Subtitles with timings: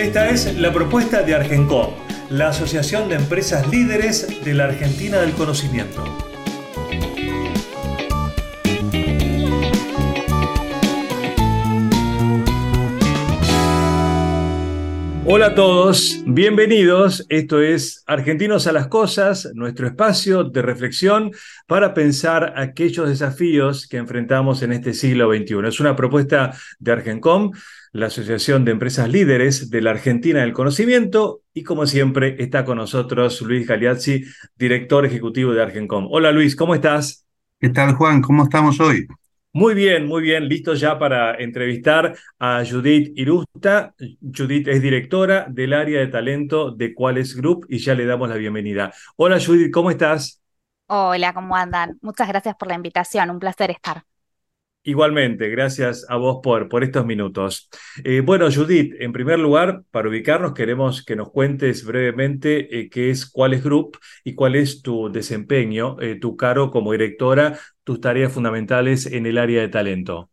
[0.00, 1.90] Esta es la propuesta de Argencom,
[2.30, 6.02] la Asociación de Empresas Líderes de la Argentina del Conocimiento.
[15.26, 17.26] Hola a todos, bienvenidos.
[17.28, 21.30] Esto es Argentinos a las Cosas, nuestro espacio de reflexión
[21.66, 25.68] para pensar aquellos desafíos que enfrentamos en este siglo XXI.
[25.68, 27.52] Es una propuesta de Argencom
[27.92, 31.42] la Asociación de Empresas Líderes de la Argentina del Conocimiento.
[31.52, 34.24] Y como siempre, está con nosotros Luis Galeazzi,
[34.56, 36.08] director ejecutivo de Argencom.
[36.10, 37.26] Hola Luis, ¿cómo estás?
[37.58, 38.22] ¿Qué tal Juan?
[38.22, 39.06] ¿Cómo estamos hoy?
[39.52, 40.48] Muy bien, muy bien.
[40.48, 43.94] Listo ya para entrevistar a Judith Irusta.
[44.20, 48.36] Judith es directora del área de talento de Quales Group y ya le damos la
[48.36, 48.92] bienvenida.
[49.16, 50.40] Hola Judith, ¿cómo estás?
[50.86, 51.98] Hola, ¿cómo andan?
[52.00, 54.04] Muchas gracias por la invitación, un placer estar.
[54.82, 57.68] Igualmente, gracias a vos por, por estos minutos.
[58.02, 63.10] Eh, bueno, Judith, en primer lugar, para ubicarnos, queremos que nos cuentes brevemente eh, qué
[63.10, 68.32] es Cuáles Group y cuál es tu desempeño, eh, tu cargo como directora, tus tareas
[68.32, 70.29] fundamentales en el área de talento.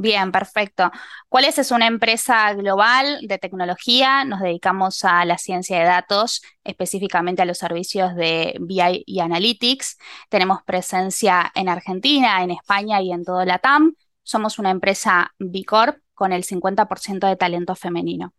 [0.00, 0.92] Bien, perfecto.
[1.28, 4.24] ¿Cuáles es una empresa global de tecnología?
[4.24, 9.98] Nos dedicamos a la ciencia de datos, específicamente a los servicios de BI y Analytics.
[10.28, 13.96] Tenemos presencia en Argentina, en España y en todo la TAM.
[14.22, 18.34] Somos una empresa B Corp con el 50% de talento femenino.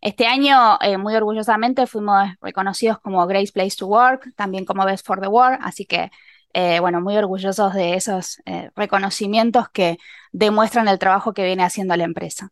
[0.00, 5.06] Este año, eh, muy orgullosamente, fuimos reconocidos como Great Place to Work, también como Best
[5.06, 6.10] for the World, así que
[6.52, 9.98] eh, bueno, muy orgullosos de esos eh, reconocimientos que
[10.32, 12.50] demuestran el trabajo que viene haciendo la empresa.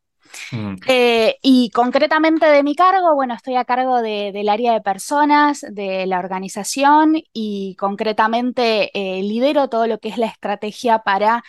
[0.52, 0.76] Mm.
[0.86, 6.06] Eh, y concretamente de mi cargo, bueno, estoy a cargo del área de personas, de
[6.06, 11.42] la organización y concretamente lidero todo lo que es la estrategia para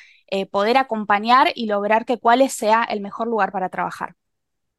[0.50, 4.16] poder acompañar y lograr que Cuáles sea el mejor lugar para trabajar.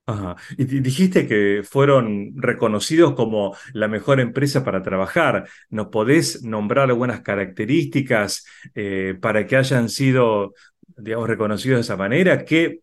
[0.04, 0.36] Ajá.
[0.58, 5.48] Y dijiste que fueron reconocidos como la mejor empresa para trabajar.
[5.70, 10.54] ¿Nos podés nombrar algunas características eh, para que hayan sido,
[10.96, 12.44] digamos, reconocidos de esa manera?
[12.44, 12.80] ¿Qué,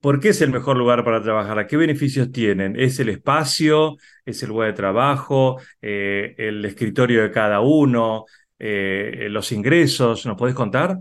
[0.00, 1.66] ¿Por qué es el mejor lugar para trabajar?
[1.66, 2.78] qué beneficios tienen?
[2.78, 3.96] ¿Es el espacio?
[4.26, 5.58] ¿Es el lugar de trabajo?
[5.80, 8.26] Eh, ¿El escritorio de cada uno?
[8.58, 10.26] Eh, ¿Los ingresos?
[10.26, 10.98] ¿Nos podés contar?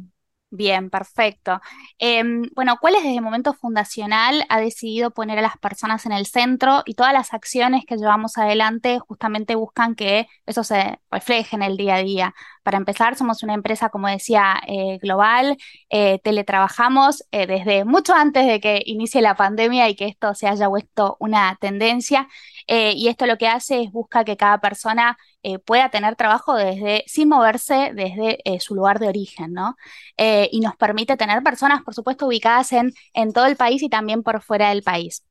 [0.55, 1.59] Bien, perfecto.
[1.97, 6.11] Em, bueno, ¿cuál es desde el momento fundacional ha decidido poner a las personas en
[6.11, 11.55] el centro y todas las acciones que llevamos adelante justamente buscan que eso se refleje
[11.55, 12.35] en el día a día?
[12.63, 15.57] Para empezar, somos una empresa, como decía, eh, global,
[15.89, 20.47] eh, teletrabajamos eh, desde mucho antes de que inicie la pandemia y que esto se
[20.47, 22.27] haya vuelto una tendencia.
[22.67, 25.17] y esto lo que hace es busca que cada persona
[25.65, 29.75] pueda tener trabajo desde, sin moverse desde su lugar de origen, ¿no?
[30.17, 34.23] y nos permite tener personas, por supuesto, ubicadas en, en todo el país y también
[34.23, 35.23] por fuera del país.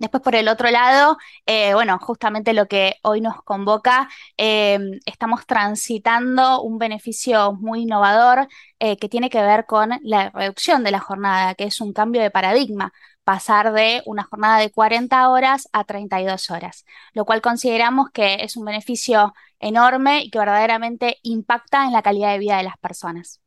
[0.00, 5.46] Después, por el otro lado, eh, bueno, justamente lo que hoy nos convoca, em, estamos
[5.46, 11.00] transitando un beneficio muy innovador eh, que tiene que ver con la reducción de la
[11.00, 12.94] jornada, que es un cambio de paradigma,
[13.24, 18.56] pasar de una jornada de 40 horas a 32 horas, lo cual consideramos que es
[18.56, 23.42] un beneficio enorme y que verdaderamente impacta en la calidad de vida de las personas.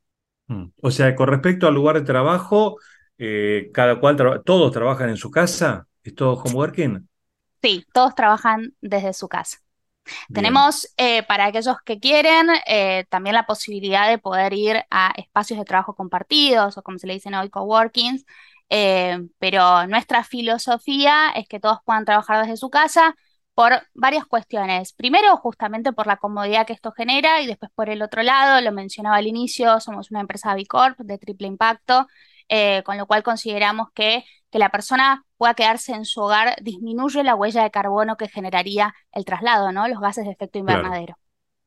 [0.47, 0.65] Mm.
[0.83, 2.77] O sea, con respecto al lugar de trabajo,
[3.17, 5.87] eh, cada cual todos trabajan en su casa.
[6.03, 7.07] ¿Es todo homeworking?
[7.61, 9.59] Sí, todos trabajan desde su casa.
[10.33, 15.57] Tenemos eh, para aquellos que quieren eh, también la posibilidad de poder ir a espacios
[15.57, 18.25] de trabajo compartidos o como se le dicen hoy, coworkings,
[18.69, 23.15] eh, pero nuestra filosofía es que todos puedan trabajar desde su casa
[23.53, 24.91] por varias cuestiones.
[24.91, 28.73] Primero, justamente por la comodidad que esto genera y después por el otro lado, lo
[28.73, 32.07] mencionaba al inicio, somos una empresa B Corp de triple impacto,
[32.83, 37.35] con lo cual consideramos que que la persona pueda quedarse en su hogar disminuye la
[37.35, 39.89] huella de carbono que generaría el traslado, ¿no?
[39.89, 41.17] Los gases de efecto invernadero.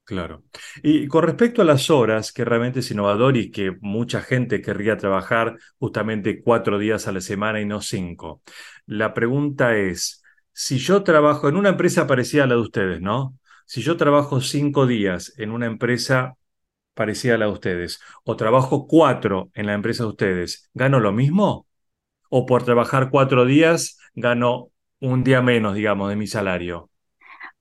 [0.05, 0.45] Claro.
[0.83, 4.97] Y con respecto a las horas, que realmente es innovador y que mucha gente querría
[4.97, 8.41] trabajar justamente cuatro días a la semana y no cinco.
[8.87, 10.23] La pregunta es,
[10.55, 13.37] si yo trabajo en una empresa parecida a la de ustedes, ¿no?
[13.67, 16.39] Si yo trabajo cinco días en una empresa
[16.95, 21.13] parecida a la de ustedes, o trabajo cuatro en la empresa de ustedes, ¿gano lo
[21.13, 21.67] mismo?
[22.31, 24.71] O por trabajar cuatro días gano
[25.01, 26.91] un día menos, digamos, de mi salario?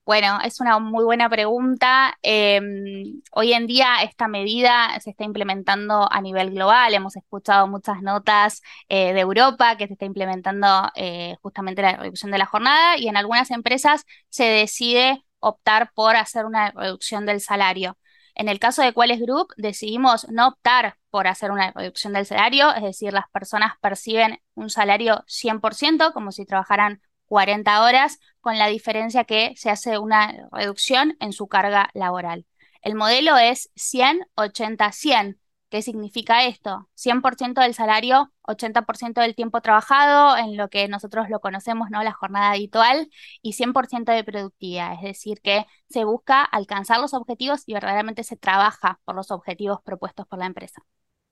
[0.05, 2.15] Bueno, es una muy buena pregunta.
[2.21, 6.93] Em, hoy en día esta medida se está implementando a nivel global.
[6.93, 12.31] Hemos escuchado muchas notas eh, de Europa que se está implementando eh, justamente la reducción
[12.31, 17.41] de la jornada y en algunas empresas se decide optar por hacer una reducción del
[17.41, 17.97] salario.
[18.35, 22.75] En el caso de Quales Group, decidimos no optar por hacer una reducción del salario,
[22.75, 28.67] es decir, las personas perciben un salario 100%, como si trabajaran 40 horas, con la
[28.67, 32.45] diferencia que se hace una reducción en su carga laboral.
[32.81, 35.39] El modelo es 100, 80, 100.
[35.69, 36.89] ¿Qué significa esto?
[36.95, 42.03] 100% del salario, 80% del tiempo trabajado, en lo que nosotros lo conocemos, ¿no?
[42.03, 43.09] La jornada habitual,
[43.41, 44.95] y 100% de productividad.
[44.95, 49.81] Es decir, que se busca alcanzar los objetivos y verdaderamente se trabaja por los objetivos
[49.81, 50.83] propuestos por la empresa.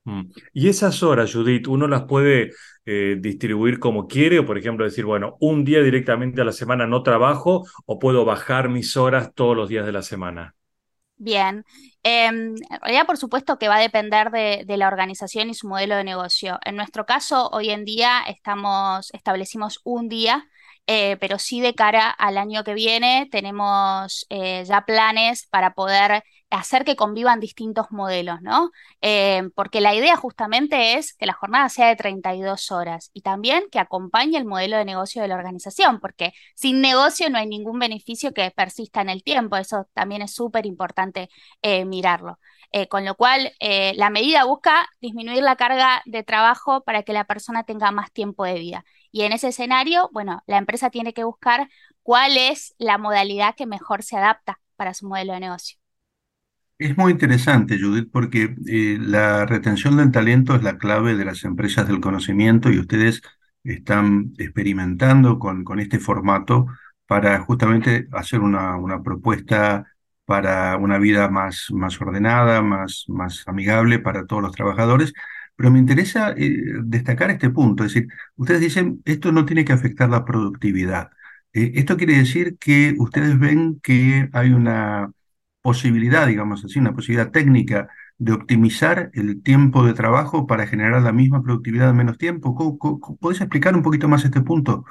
[0.05, 0.23] Mm.
[0.53, 2.51] Y esas horas, Judith, uno las puede
[2.85, 6.87] eh, distribuir como quiere, o por ejemplo decir, bueno, un día directamente a la semana
[6.87, 10.55] no trabajo, o puedo bajar mis horas todos los días de la semana.
[11.15, 11.63] Bien,
[12.01, 15.67] em, en realidad por supuesto que va a depender de, de, la organización y su
[15.67, 16.59] modelo de negocio.
[16.65, 20.49] En nuestro caso, hoy en día estamos, establecimos un día
[20.85, 26.23] eh, pero sí de cara al año que viene tenemos eh, ya planes para poder
[26.53, 28.71] hacer que convivan distintos modelos, ¿no?
[29.01, 33.65] Eh, porque la idea justamente es que la jornada sea de 32 horas y también
[33.71, 37.79] que acompañe el modelo de negocio de la organización, porque sin negocio no hay ningún
[37.79, 41.29] beneficio que persista en el tiempo, eso también es súper importante
[41.85, 42.39] mirarlo.
[42.89, 47.63] con lo cual, la medida busca disminuir la carga de trabajo para que la persona
[47.63, 48.85] tenga más tiempo de vida.
[49.11, 51.69] Y en ese escenario, bueno, la empresa tiene que buscar
[52.01, 55.82] cuál es la modalidad que mejor se adapta para su modelo de negocio.
[56.77, 61.43] Es muy interesante, Judith, porque eh, la retención del talento es la clave de las
[61.45, 63.21] empresas del conocimiento y ustedes
[63.63, 66.65] están experimentando con, este formato
[67.05, 69.87] para justamente hacer una, propuesta
[70.25, 71.69] para una vida más,
[72.01, 75.13] ordenada, más, más amigable para todos los trabajadores
[75.55, 76.51] pero me interesa eh,
[76.83, 81.11] destacar este punto, es decir, ustedes dicen, esto no tiene que afectar la productividad.
[81.53, 85.11] Eh, esto quiere decir que ustedes ven que hay una
[85.63, 87.87] posibilidad, digamos así, una posibilidad técnica
[88.19, 92.77] de optimizar el tiempo de trabajo para generar la misma productividad en menos tiempo.
[93.19, 94.85] ¿Puedes explicar un poquito más este punto?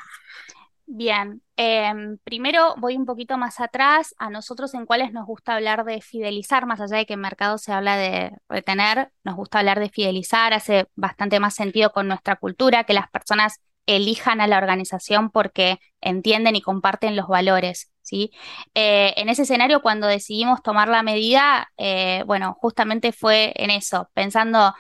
[0.86, 4.14] Bien, em, primero voy un poquito más atrás.
[4.18, 7.58] A nosotros en cuáles nos gusta hablar de fidelizar, más allá de que en mercado
[7.58, 12.36] se habla de retener, nos gusta hablar de fidelizar, hace bastante más sentido con nuestra
[12.36, 18.30] cultura, que las personas elijan a la organización porque entienden y comparten los valores, ¿sí?
[18.74, 24.10] Eh, en ese escenario, cuando decidimos tomar la medida, eh, bueno, justamente fue en eso,
[24.14, 24.74] pensando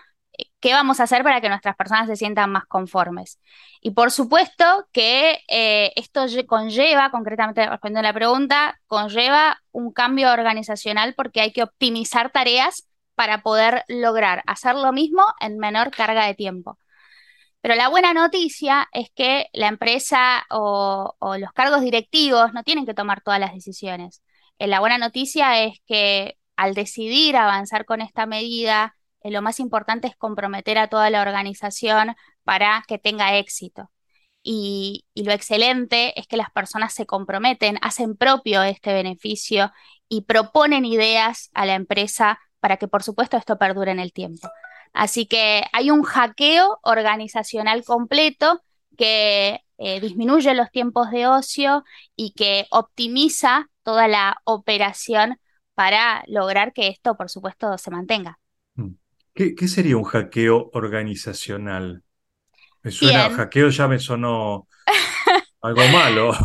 [0.60, 3.40] ¿qué vamos a hacer para que nuestras personas se sientan más conformes?
[3.80, 10.30] Y por supuesto que eh, esto conlleva, concretamente respondiendo a la pregunta, conlleva un cambio
[10.32, 16.26] organizacional porque hay que optimizar tareas para poder lograr hacer lo mismo en menor carga
[16.26, 16.78] de tiempo.
[17.62, 22.94] Pero la buena noticia es que la empresa o, los cargos directivos no tienen que
[22.94, 24.22] tomar todas las decisiones.
[24.58, 29.60] Eh, la buena noticia es que al decidir avanzar con esta medida, eh, lo más
[29.60, 33.90] importante es comprometer a toda la organización para que tenga éxito.
[34.42, 39.70] Y, lo excelente es que las personas se comprometen, hacen propio este beneficio
[40.08, 44.48] y proponen ideas a la empresa para que por supuesto esto perdure en el tiempo.
[44.92, 48.62] Así que hay un hackeo organizacional completo
[48.96, 51.84] que eh, disminuye los tiempos de ocio
[52.14, 55.38] y que optimiza toda la operación
[55.74, 58.38] para lograr que esto por supuesto se mantenga.
[59.34, 62.02] ¿Qué, sería un hackeo organizacional?
[62.82, 64.68] Me suena, hackeo ya me sonó
[65.62, 66.32] algo malo.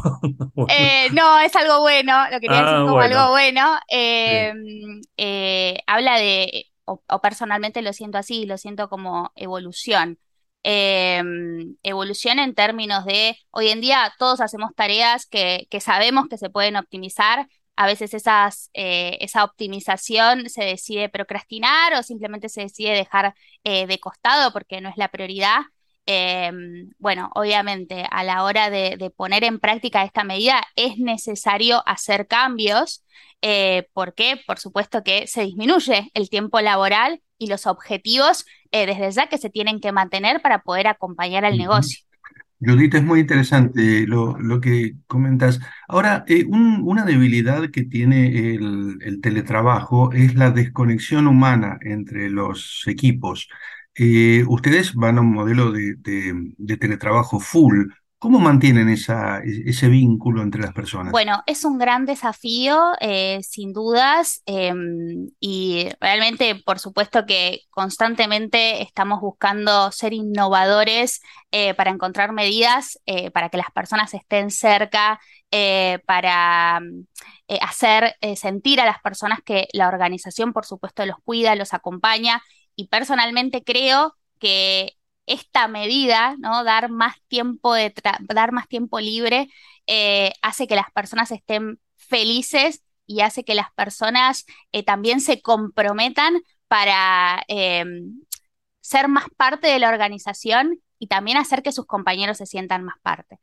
[0.70, 3.80] Eh, no, es algo bueno, lo quería decir ah, como algo bueno.
[3.88, 10.20] Em, eh, habla de, o, personalmente lo siento así, lo siento como evolución.
[10.64, 16.38] Em, evolución en términos de, hoy en día todos hacemos tareas que, que sabemos que
[16.38, 22.62] se pueden optimizar a veces esas, eh, esa optimización se decide procrastinar o simplemente se
[22.62, 25.62] decide dejar eh, de costado porque no es la prioridad.
[26.10, 32.28] Em, bueno, obviamente a la hora de, poner en práctica esta medida es necesario hacer
[32.28, 33.06] cambios
[33.42, 39.28] eh, porque por supuesto que se disminuye el tiempo laboral y los objetivos desde ya
[39.28, 42.08] que se tienen que mantener para poder acompañar al negocio.
[42.60, 45.60] Judith, es muy interesante lo, lo que comentas.
[45.88, 53.48] Ahora, eh, una debilidad que tiene el, teletrabajo es la desconexión humana entre los equipos.
[53.98, 55.96] Eh, ustedes van a un modelo de,
[56.80, 57.88] teletrabajo full,
[58.20, 61.12] ¿Cómo mantienen esa, ese vínculo entre las personas?
[61.12, 68.82] Bueno, es un gran desafío, eh, sin dudas, em, y realmente, por supuesto que constantemente
[68.82, 73.00] estamos buscando ser innovadores eh, para encontrar medidas
[73.34, 75.20] para que las personas estén cerca,
[76.08, 76.82] para
[77.62, 82.42] hacer sentir a las personas que la organización, por supuesto, los cuida, los acompaña,
[82.78, 84.94] y personalmente creo que
[85.26, 86.64] esta medida, ¿no?
[86.64, 89.50] Dar más tiempo de dar más tiempo libre,
[89.88, 95.42] eh, hace que las personas estén felices y hace que las personas eh, también se
[95.42, 98.22] comprometan para em,
[98.82, 102.96] ser más parte de la organización y también hacer que sus compañeros se sientan más
[103.02, 103.40] parte.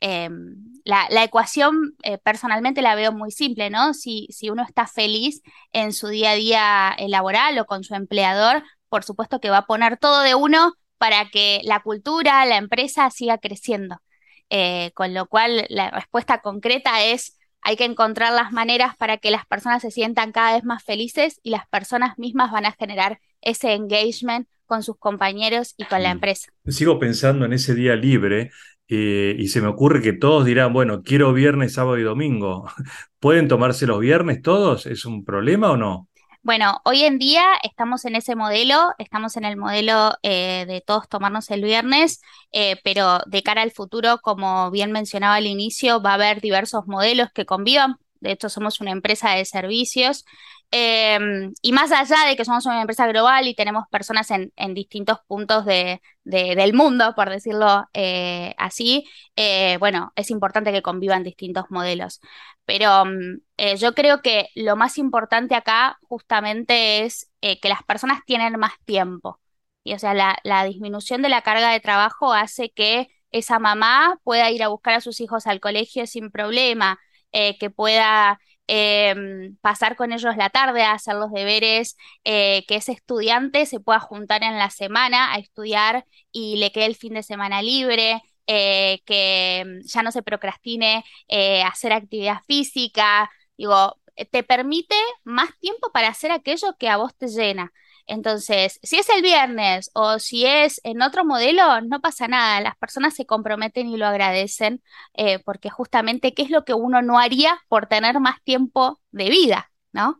[0.00, 3.94] Em, la, ecuación eh, personalmente la veo muy simple, ¿no?
[3.94, 8.62] Si, si, uno está feliz en su día a día laboral o con su empleador,
[8.96, 13.10] por supuesto que va a poner todo de uno para que la cultura, la empresa
[13.10, 13.98] siga creciendo.
[14.48, 19.30] Eh, con lo cual, la respuesta concreta es, hay que encontrar las maneras para que
[19.30, 23.18] las personas se sientan cada vez más felices y las personas mismas van a generar
[23.42, 26.50] ese engagement con sus compañeros y con la empresa.
[26.66, 28.50] Sigo pensando en ese día libre
[28.88, 32.66] eh, y se me ocurre que todos dirán, bueno, quiero viernes, sábado y domingo.
[33.20, 34.86] ¿Pueden tomarse los viernes todos?
[34.86, 36.08] ¿Es un problema o no?
[36.46, 41.08] Bueno, hoy en día estamos en ese modelo, estamos en el modelo eh, de todos
[41.08, 42.20] tomarnos el viernes,
[42.52, 46.86] eh, pero de cara al futuro, como bien mencionaba al inicio, va a haber diversos
[46.86, 47.96] modelos que convivan.
[48.26, 50.24] De hecho, somos una empresa de servicios
[50.72, 55.18] Em, y más allá de que somos una empresa global y tenemos personas en, distintos
[55.26, 61.66] puntos de, del mundo, por decirlo eh, así, eh, bueno, es importante que convivan distintos
[61.70, 62.20] modelos.
[62.64, 68.20] Pero mm, eh, yo creo que lo más importante acá justamente es que las personas
[68.26, 69.40] tienen más tiempo.
[69.84, 74.50] Y o sea, la disminución de la carga de trabajo hace que esa mamá pueda
[74.50, 76.98] ir a buscar a sus hijos al colegio sin problema,
[77.32, 82.92] que pueda Em, pasar con ellos la tarde a hacer los deberes, eh, que ese
[82.92, 87.22] estudiante se pueda juntar en la semana a estudiar y le quede el fin de
[87.22, 88.20] semana libre.
[88.48, 93.28] Eh, que em, ya no se procrastine eh, hacer actividad física,
[93.58, 93.98] digo,
[94.30, 97.72] te permite más tiempo para hacer aquello que a vos te llena.
[98.06, 102.60] Entonces, si es el viernes o si es en otro modelo, no pasa nada.
[102.60, 104.82] Las personas se comprometen y lo agradecen
[105.14, 109.30] eh, porque justamente, ¿qué es lo que uno no haría por tener más tiempo de
[109.30, 109.70] vida?
[109.92, 110.18] ¿No?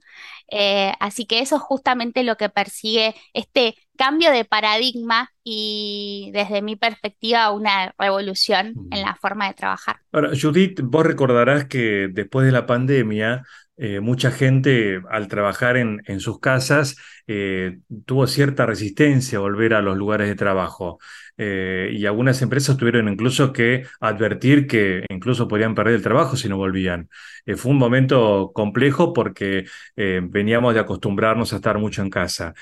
[0.48, 6.62] Eh, así que eso es justamente lo que persigue este cambio de paradigma y desde
[6.62, 9.96] mi perspectiva una revolución en la forma de trabajar.
[10.12, 13.44] Ahora, Judith, vos recordarás que después de la pandemia
[13.78, 19.82] eh, mucha gente al trabajar en, sus casas eh, tuvo cierta resistencia a volver a
[19.82, 20.98] los lugares de trabajo
[21.36, 26.48] eh, y algunas empresas tuvieron incluso que advertir que incluso podían perder el trabajo si
[26.48, 27.10] no volvían.
[27.56, 29.66] fue un momento complejo porque
[29.96, 32.54] veníamos de acostumbrarnos a estar mucho en casa.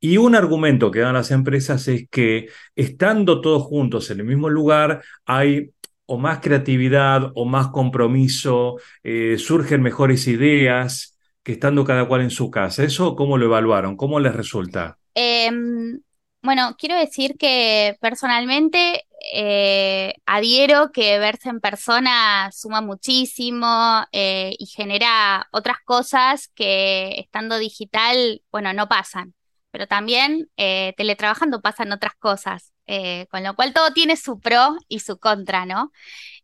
[0.00, 4.48] Y un argumento que dan las empresas es que estando todos juntos en el mismo
[4.48, 5.72] lugar hay
[6.06, 12.30] o más creatividad o más compromiso, eh, surgen mejores ideas que estando cada cual en
[12.30, 12.84] su casa.
[12.84, 13.96] ¿Eso cómo lo evaluaron?
[13.96, 14.98] ¿Cómo les resulta?
[15.14, 16.00] Em,
[16.42, 24.66] bueno, quiero decir que personalmente eh, adhiero que verse en persona suma muchísimo eh, y
[24.66, 29.34] genera otras cosas que estando digital, bueno, no pasan.
[29.72, 32.72] Pero también teletrabajando pasan otras cosas.
[32.86, 35.92] Eh, con lo cual todo tiene su pro y su contra, ¿no?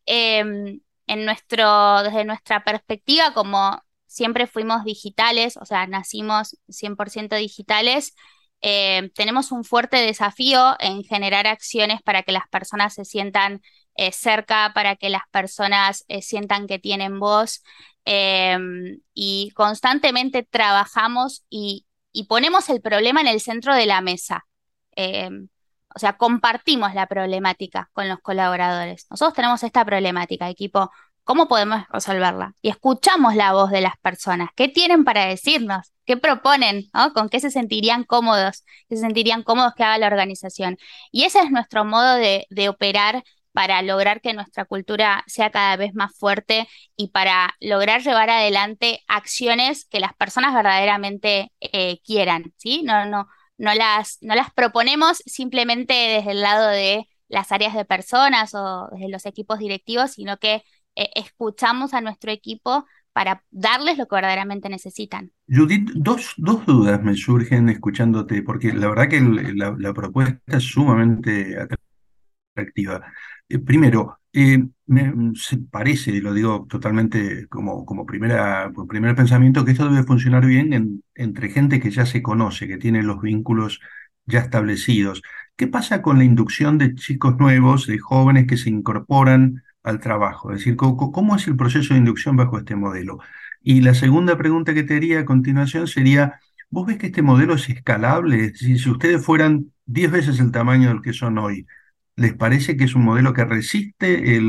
[0.06, 8.14] Em, en nuestro, desde nuestra perspectiva, como siempre fuimos digitales, o sea, nacimos 100% digitales,
[8.60, 13.60] em, tenemos un fuerte desafío en generar acciones para que las personas se sientan
[13.96, 17.62] eh, cerca, para que las personas eh, sientan que tienen voz
[18.04, 24.44] em, y constantemente trabajamos y, y, ponemos el problema en el centro de la mesa
[25.94, 29.06] o sea, compartimos la problemática con los colaboradores.
[29.10, 30.90] Nosotros tenemos esta problemática, equipo,
[31.24, 32.54] ¿cómo podemos resolverla?
[32.62, 35.92] Y escuchamos la voz de las personas, ¿qué tienen para decirnos?
[36.06, 36.84] ¿Qué proponen?
[37.14, 38.64] ¿Con qué se sentirían cómodos?
[38.88, 40.78] ¿Qué se sentirían cómodos que haga la organización?
[41.10, 43.24] Y ese es nuestro modo de, operar
[43.58, 49.00] para lograr que nuestra cultura sea cada vez más fuerte y para lograr llevar adelante
[49.08, 52.84] acciones que las personas verdaderamente eh, quieran, ¿sí?
[52.84, 57.84] No, no, no las, no las proponemos simplemente desde el lado de las áreas de
[57.84, 60.62] personas o desde los equipos directivos, sino que
[60.94, 65.32] eh, escuchamos a nuestro equipo para darles lo que verdaderamente necesitan.
[65.48, 71.56] Judith, dos, dos dudas me surgen escuchándote, porque la verdad que la, propuesta es sumamente
[71.56, 71.77] atractiva.
[73.48, 75.12] Eh, primero, Eh, me
[75.70, 80.72] parece, y lo digo totalmente como, como primera, primer pensamiento, que esto debe funcionar bien
[80.74, 83.80] en- entre gente que ya se conoce, que tiene los vínculos
[84.26, 85.22] ya establecidos.
[85.56, 90.52] ¿Qué pasa con la inducción de chicos nuevos, de jóvenes que se incorporan al trabajo?
[90.52, 93.18] Es decir, ¿cómo, es el proceso de inducción bajo este modelo?
[93.62, 96.38] Y la segunda pregunta que te haría a continuación sería,
[96.70, 98.54] ¿vos ves que este modelo es escalable?
[98.54, 101.66] Si ustedes fueran 10 veces el tamaño del que son hoy,
[102.18, 104.40] ¿Les parece que es un modelo que resiste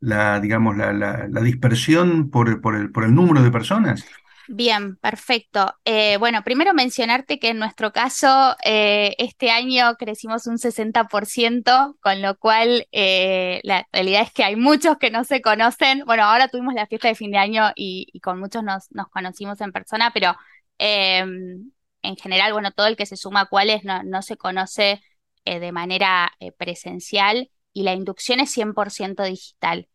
[0.00, 4.04] la, dispersión por, el, número de personas?
[4.48, 5.74] Bien, perfecto.
[5.86, 12.20] Eh, bueno, primero mencionarte que en nuestro caso eh, este año crecimos un 60%, con
[12.20, 16.02] lo cual eh, la realidad es que hay muchos que no se conocen.
[16.04, 19.72] Bueno, ahora tuvimos la fiesta de fin de año y, con muchos nos, conocimos en
[19.72, 20.36] persona, pero
[20.78, 25.00] en general, bueno, todo el que se suma a cuáles no se conoce
[25.46, 29.88] eh, de manera eh, presencial y la inducción es 100% digital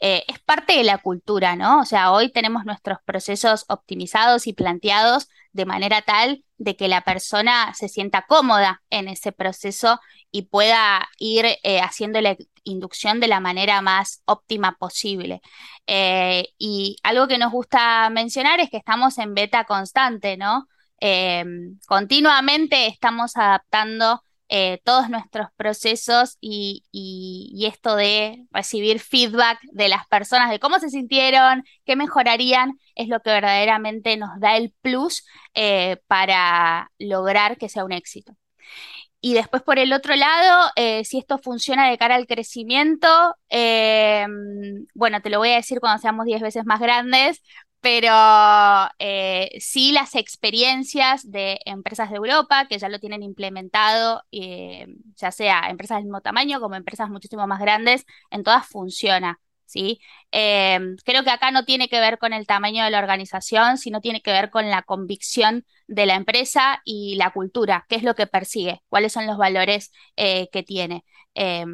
[0.00, 1.80] eh, es parte de la cultura, ¿no?
[1.80, 7.02] O sea, hoy tenemos nuestros procesos optimizados y planteados de manera tal de que la
[7.02, 11.46] persona se sienta cómoda en ese proceso y pueda ir
[11.82, 15.40] haciendo la inducción de la manera más óptima posible.
[15.86, 20.68] Y algo que nos gusta mencionar es que estamos en beta constante, ¿no?
[21.86, 26.84] Continuamente estamos adaptando eh, todos nuestros procesos y,
[27.66, 33.20] esto de recibir feedback de las personas de cómo se sintieron, qué mejorarían, es lo
[33.20, 38.36] que verdaderamente nos da el plus eh, para lograr que sea un éxito.
[39.20, 43.08] Y después por el otro lado, eh, si esto funciona de cara al crecimiento,
[44.94, 47.42] bueno, te lo voy a decir cuando seamos 10 veces más grandes,
[47.86, 48.10] pero
[48.98, 55.30] eh, sí las experiencias de empresas de Europa que ya lo tienen implementado, eh, ya
[55.30, 59.38] sea empresas del mismo tamaño como empresas muchísimo más grandes, en todas funciona.
[59.66, 60.00] ¿Sí?
[60.30, 64.00] Eh, creo que acá no tiene que ver con el tamaño de la organización, sino
[64.00, 68.14] tiene que ver con la convicción de la empresa y la cultura, qué es lo
[68.14, 71.04] que persigue, cuáles son los valores eh, que tiene.
[71.34, 71.64] Eh,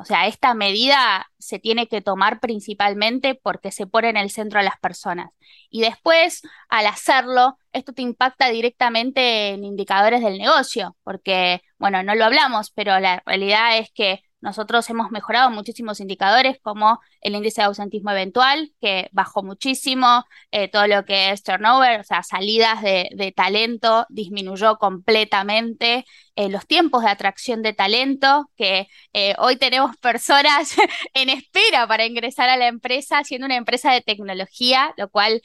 [0.00, 4.58] o sea, esta medida se tiene que tomar principalmente porque se pone en el centro
[4.58, 5.30] a las personas.
[5.70, 12.14] Y después, al hacerlo, esto te impacta directamente en indicadores del negocio, porque, bueno, no
[12.14, 17.62] lo hablamos, pero la realidad es que nosotros hemos mejorado muchísimos indicadores como el índice
[17.62, 22.82] de ausentismo eventual, que bajó muchísimo, eh, todo lo que es turnover, o sea, salidas
[22.82, 26.04] de, talento, disminuyó completamente,
[26.36, 30.76] eh, los tiempos de atracción de talento, que eh, hoy tenemos personas
[31.14, 35.40] en espera para ingresar a la empresa, siendo una empresa de tecnología, lo cual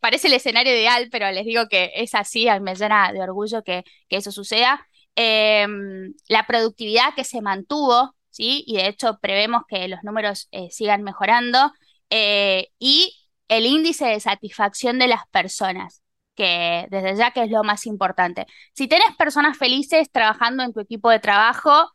[0.00, 3.84] parece el escenario ideal, pero les digo que es así, me llena de orgullo que
[4.08, 4.88] eso suceda.
[5.20, 8.62] Em, la productividad que se mantuvo, ¿sí?
[8.66, 11.72] Y de hecho prevemos que los números eh, sigan mejorando.
[12.10, 13.14] eh, y
[13.48, 16.02] el índice de satisfacción de las personas,
[16.34, 18.46] que desde ya que es lo más importante.
[18.74, 21.90] Si tenés personas felices trabajando en tu equipo de trabajo,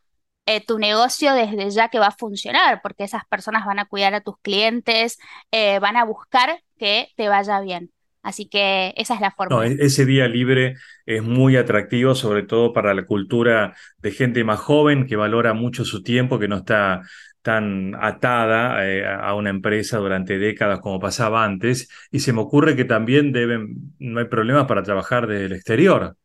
[0.46, 4.14] eh, tu negocio desde ya que va a funcionar, porque esas personas van a cuidar
[4.14, 5.18] a tus clientes,
[5.80, 7.90] van a buscar que te vaya bien.
[8.24, 9.62] Así que esa es la No, fórmula.
[9.62, 14.58] e- ese día libre es muy atractivo, sobre todo para la cultura de gente más
[14.60, 17.02] joven que valora mucho su tiempo, que no está
[17.42, 21.88] tan atada eh, a una empresa durante décadas como pasaba antes.
[22.10, 26.16] Y se me ocurre que también deben, no hay problemas para trabajar desde el exterior.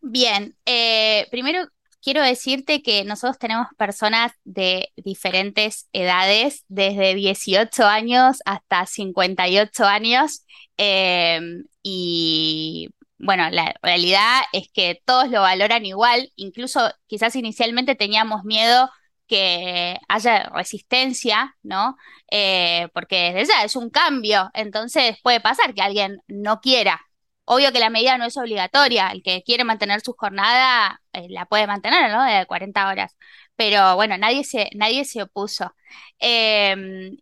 [0.00, 1.66] Bien, eh, primero
[2.02, 10.44] quiero decirte que nosotros tenemos personas de diferentes edades, desde 18 años hasta 58 años,
[10.76, 11.40] eh,
[11.82, 12.88] y
[13.18, 18.90] bueno, la realidad es que todos lo valoran igual, incluso quizás inicialmente teníamos miedo
[19.28, 21.96] que haya resistencia, ¿no?
[22.30, 27.00] Eh, porque desde ya es un cambio, entonces puede pasar que alguien no quiera.
[27.44, 31.46] Obvio que la medida no es obligatoria, el que quiere mantener su jornada eh, la
[31.46, 32.22] puede mantener, ¿no?
[32.24, 33.16] De 40 horas.
[33.56, 35.74] Pero bueno, nadie se, nadie se opuso.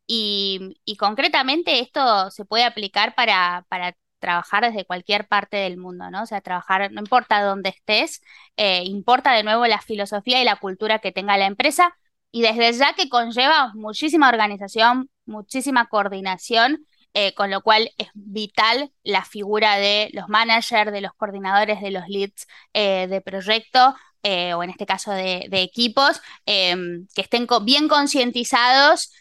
[0.07, 6.11] Y, y concretamente esto se puede aplicar para, para trabajar desde cualquier parte del mundo,
[6.11, 6.23] ¿no?
[6.23, 8.21] O sea, trabajar, no importa dónde estés,
[8.57, 11.97] eh, importa de nuevo la filosofía y la cultura que tenga la empresa,
[12.33, 18.93] y desde ya que conlleva muchísima organización, muchísima coordinación eh, con lo cual es vital
[19.03, 24.55] la figura de los managers, de los coordinadores, de los leads eh, de proyecto, eh,
[24.55, 29.13] o en este caso de, equipos, que estén bien concientizados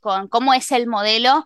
[0.00, 1.44] con cómo es el modelo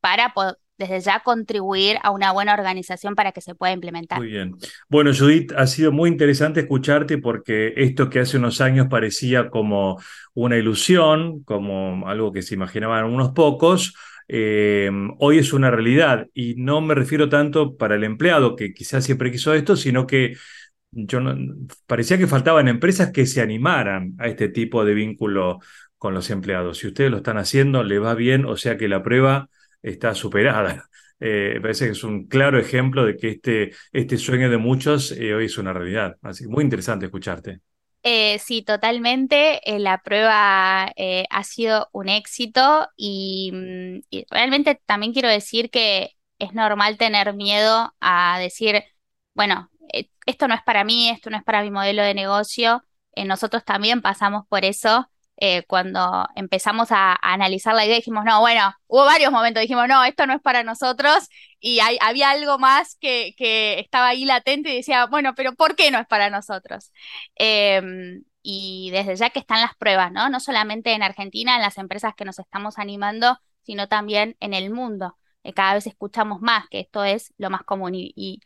[0.00, 4.18] para po- desde ya contribuir a una buena organización para que se pueda implementar.
[4.18, 4.56] Muy bien.
[4.88, 10.00] Bueno, Judith, ha sido muy interesante escucharte porque esto que hace unos años parecía como
[10.34, 13.94] una ilusión, como algo que se imaginaban unos pocos,
[14.34, 16.28] eh, hoy es una realidad.
[16.32, 20.34] Y no me refiero tanto para el empleado, que quizás siempre quiso esto, sino que
[20.90, 21.20] yo
[21.86, 25.60] parecía que faltaban empresas que se animaran a este tipo de vínculo
[25.98, 26.78] con los empleados.
[26.78, 29.48] Si ustedes lo están haciendo, le va bien, o sea que la prueba
[29.82, 30.88] está superada.
[31.24, 35.32] Eh, parece que es un claro ejemplo de que este, este sueño de muchos eh,
[35.34, 36.16] hoy es una realidad.
[36.20, 37.60] Así que muy interesante escucharte.
[38.04, 39.60] Eh, sí, totalmente.
[39.78, 46.52] la prueba ha sido un éxito y, mm, y, realmente también quiero decir que es
[46.54, 48.82] normal tener miedo a decir,
[49.34, 49.70] bueno,
[50.26, 52.82] esto no es para mí, esto no es para mi modelo de negocio.
[53.16, 58.72] nosotros también pasamos por eso eh, cuando empezamos a, analizar la idea, dijimos, no, bueno,
[58.86, 61.28] hubo varios momentos, dijimos, no, esto no es para nosotros,
[61.60, 63.34] y había algo más que,
[63.78, 66.92] estaba ahí latente y decía, bueno, pero ¿por qué no es para nosotros?
[67.34, 70.28] Em, y desde ya que están las pruebas, ¿no?
[70.28, 74.70] No solamente en Argentina, en las empresas que nos estamos animando, sino también en el
[74.70, 75.16] mundo.
[75.54, 78.40] Cada vez escuchamos más que esto es lo más común y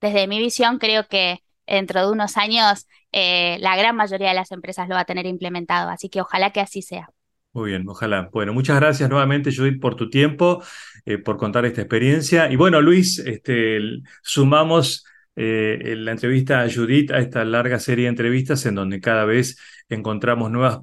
[0.00, 4.50] desde mi visión creo que dentro de unos años eh, la gran mayoría de las
[4.52, 5.90] empresas lo va a tener implementado.
[5.90, 7.10] Así que ojalá que así sea.
[7.52, 8.30] Muy bien, ojalá.
[8.32, 10.62] Bueno, muchas gracias nuevamente, Judith, por tu tiempo,
[11.04, 12.50] eh, por contar esta experiencia.
[12.50, 13.78] Y bueno, Luis, este,
[14.22, 15.04] sumamos
[15.36, 19.58] eh, la entrevista a Judith a esta larga serie de entrevistas en donde cada vez
[19.90, 20.80] encontramos nuevas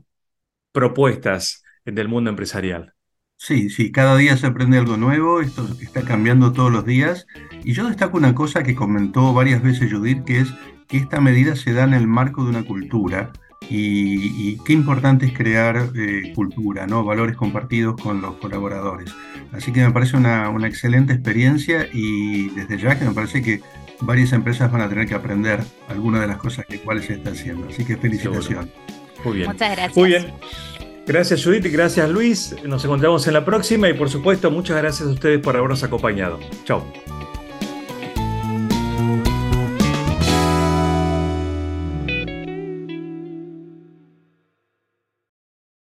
[0.72, 2.94] propuestas del mundo empresarial.
[3.42, 7.26] Sí, sí, cada día se aprende algo nuevo, esto está cambiando todos los días.
[7.64, 10.50] Y yo destaco una cosa que comentó varias veces Judith, que es
[10.90, 13.32] que esta medida se da en el marco de una cultura
[13.70, 17.06] y, qué importante es crear eh, cultura, ¿no?
[17.06, 19.10] valores compartidos con los colaboradores.
[19.54, 23.62] Así que me parece una, excelente experiencia y desde ya que me parece que
[24.02, 27.30] varias empresas van a tener que aprender algunas de las cosas que cuales se está
[27.30, 27.70] haciendo.
[27.70, 28.68] Así que felicitaciones.
[29.24, 29.48] Muy bien.
[29.48, 29.96] Muchas gracias.
[29.98, 30.26] Muy bien.
[31.10, 32.56] Gracias Judith gracias Luis.
[32.64, 36.40] Nos encontramos en la próxima y por supuesto muchas gracias a ustedes por habernos acompañado.
[36.66, 36.86] Chao.